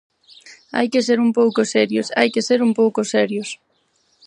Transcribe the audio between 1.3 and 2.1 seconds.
pouco serios,